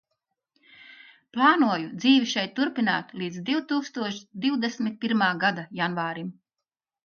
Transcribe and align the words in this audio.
Plānoju 1.37 1.91
dzīvi 1.99 2.31
šeit 2.33 2.57
turpināt 2.61 3.15
līdz 3.25 3.39
divtūkstoš 3.53 4.19
divdesmit 4.47 5.01
pirmā 5.07 5.33
gada 5.49 5.71
janvārim. 5.85 6.37